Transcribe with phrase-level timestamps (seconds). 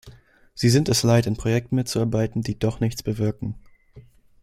[0.55, 3.53] Sie sind es leid, in Projekten mitzuarbeiten, die doch nichts bewirken.